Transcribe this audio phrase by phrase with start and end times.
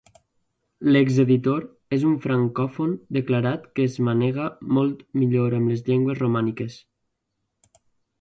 [0.93, 1.65] L'exeditor
[1.97, 4.47] és un francòfon declarat que es manega
[4.79, 6.79] molt millor amb les llengües romàniques.